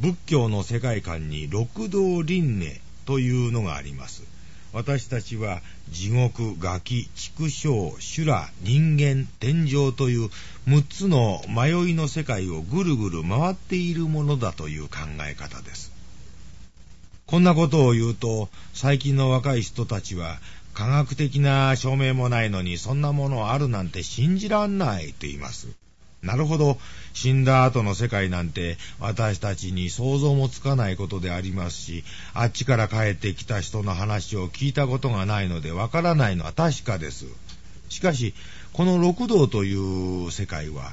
[0.00, 4.22] 仏教の世界観に六道輪廻というのがあります。
[4.72, 10.30] 私たちは地獄、ガキ、畜生、修羅、人間、天上という
[10.66, 15.92] 6つの迷いの世界をぐるぐる回っているものだという考え方です。
[17.26, 20.40] こんなことを言うと、最近の若い人たちは、
[20.72, 25.68] 科学的な証明もないのにそんなものあるなんて信じらんないと言います。
[26.22, 26.78] なるほど。
[27.12, 32.04] 死んだ後の世界なんて私たちに想像もつかないことでありますし、
[32.34, 37.24] あっちから帰ってきた人の話を聞いたことがないのでわからないのは確かです。
[37.88, 38.34] しかし、
[38.72, 39.74] この六道とい
[40.26, 40.92] う世界は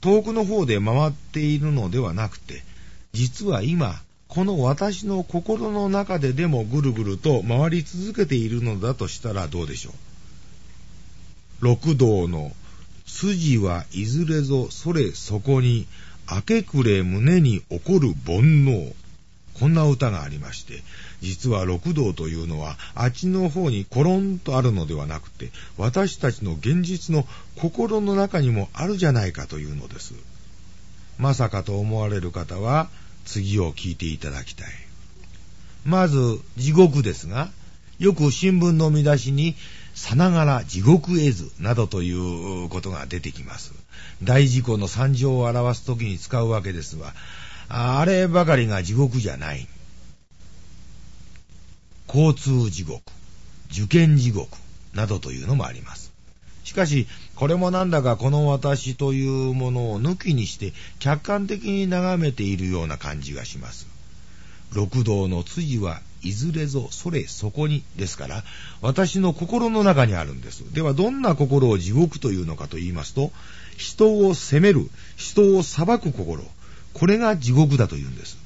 [0.00, 2.62] 遠くの方で回っているのではなくて、
[3.12, 9.92] 実は今、この私の心の中ででもぐるぐると回り続けているのだとしたらどうでしょう？
[11.60, 12.52] 六道の
[13.08, 15.86] 筋はいずれぞそれそこに、
[16.30, 18.94] 明け暮れ胸に起こる煩悩。
[19.54, 20.82] こんな歌がありまして、
[21.20, 30.14] 実は六道というのは、あっちの方にコロンとあるのではなくて、私たちの現実の心の中にもあるじゃないかというのです。
[31.18, 32.88] まさかと思われる方は、
[33.24, 34.68] 次を聞いていただきたい。
[35.84, 37.50] まず、地獄ですが、
[37.98, 39.56] よく新聞の見出しに、
[39.98, 43.74] さながら地獄絵図などということが出てきます。
[44.22, 47.14] 大事故の惨状を表すときに使うわけですが、
[47.68, 49.66] あればかりが地獄じゃない。
[52.06, 53.02] 交通地獄、
[53.72, 54.56] 受験地獄
[54.94, 56.12] などというのもあります。
[56.62, 63.88] しかし、これもなんだかこの私というものを抜きにして客観的に眺めているような感じがします。
[64.72, 68.44] 六道の辻はいずれぞそれそこにですから、
[68.80, 70.62] 私の心の中にあるんです。
[70.72, 73.32] ではどんな心を地獄というのかと言いますと、
[73.76, 76.44] 人を責める、人を裁く心、
[76.94, 78.38] これが地獄だと言うんです。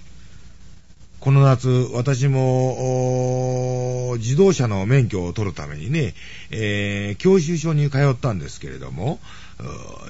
[1.20, 6.14] この夏、私も、自動車の免許を取るためにね、
[6.50, 9.20] えー、教習所に通ったんですけれども、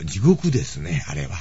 [0.05, 1.37] 地獄ですね、あれは。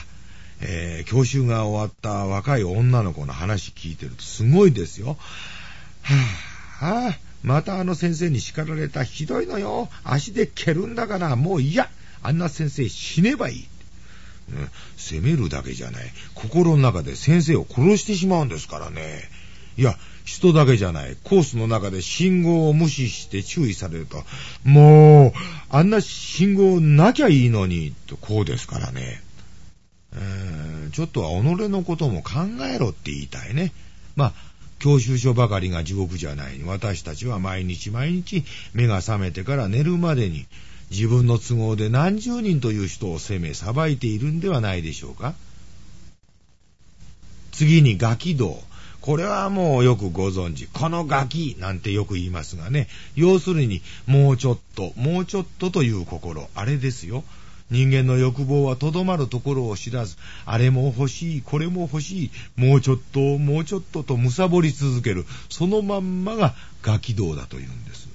[0.61, 5.17] えー、教習が終わった若い女の子の話聞いてるとすごいですよ。
[6.11, 9.03] は、あ、またあの先生に叱られた。
[9.03, 9.89] ひどいのよ。
[10.03, 11.89] 足で蹴るんだから、もう嫌。
[12.23, 13.67] あんな先生死ねばいい。
[14.51, 16.11] うん、責めるだけじゃない。
[16.35, 19.23] 心の中で先生を殺してしまうんですからね。
[19.77, 21.17] いや、人だけじゃない。
[21.23, 24.23] コースの中で信号を無視して注意されると、
[24.63, 25.33] もう、
[25.69, 29.21] あんな信号なきゃいいのに、とこうですからね。
[30.13, 33.71] えー、ちょっとは己のことも考えろって言いたいね。
[34.15, 34.33] まあ、
[34.81, 36.59] 教習所ばかりが地獄じゃない。
[36.65, 38.43] 私たちは毎日毎日
[38.73, 40.47] 目が覚めてから寝るまでに
[40.89, 45.35] 自分の都合で何十人という人を責め裁いているんではないでしょうか。
[47.51, 48.59] 次にガキ道。
[49.01, 50.65] これはもうよくご存知。
[50.67, 52.87] このガキなんてよく言いますがね。
[53.15, 56.47] 要するに、もうちょっと、もうちょっとという心。
[56.55, 57.23] あれですよ。
[57.71, 68.09] 人間の欲望はとどまるところを知らず、あれも欲しい、これも欲しい、もうちょっと、もうちょっとと貪り続ける、そのまんまがガキ道だというんです。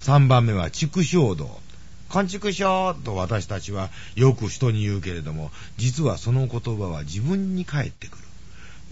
[0.00, 1.60] 三番目は畜生道。
[2.08, 8.24] 勘畜生と私たちはよく人に言うけれども、実はその言葉は自分に返ってくる。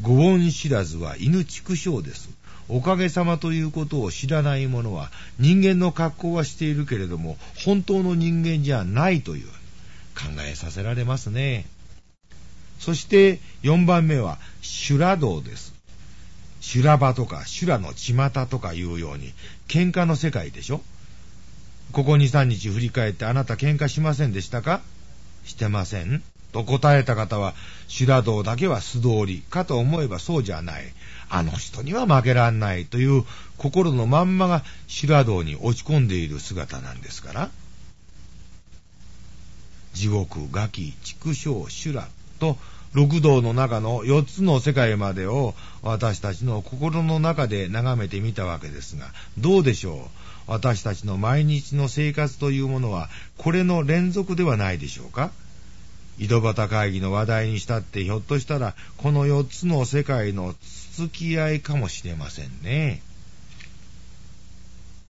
[0.02, 2.28] ご恩知らずは犬畜生です。
[2.68, 9.48] おかげさまということを知らない者は人間の格好はしているけれども本当の人間じゃないという
[10.14, 11.66] 考えさせられますね。
[12.78, 15.72] そして4番目は修羅道です。
[16.60, 19.32] 修羅場とか修羅の巷とかいうように
[19.68, 20.80] 喧嘩の世界でしょ？
[21.92, 24.80] ここ2、3日振り返ってあなた喧嘩しませんでしたか？
[25.44, 26.22] してません
[26.52, 27.54] と答えた方は
[27.88, 30.84] 修羅道だけは素通りかと思えばそうじゃない。
[31.28, 33.24] あの人には負けらんないという
[33.56, 37.50] 心のまんまが修羅道に落ち込んでいる姿なんですから。
[39.94, 42.08] 地獄、ガキ、畜生、修羅
[42.40, 42.56] と
[42.94, 49.06] 六道の中の四つの世界までを私たちの心の中で眺めてみたわけですが、
[49.38, 49.98] どうでしょう？
[50.46, 53.08] 私たちの毎日の生活というものは、
[53.38, 55.30] これの連続ではないでしょうか？
[56.18, 60.54] 井戸端会議の話題にしたってひょっとしたらこの四つの世界の
[60.96, 63.00] 付き合いかもしれませんね。